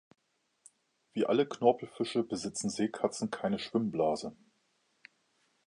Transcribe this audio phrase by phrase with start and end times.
[1.13, 4.35] Wie alle Knorpelfische besitzen Seekatzen keine Schwimmblase.